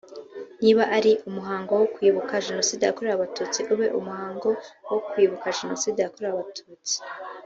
[0.61, 4.49] niba ari umuhango wo kwibuka Jenoside yakorewe abatutsi ube uwo umuhango
[4.91, 6.95] wo kwibuka Jenoside yakorewe abatutsi